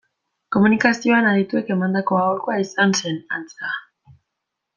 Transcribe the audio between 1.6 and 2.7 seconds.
emandako aholkua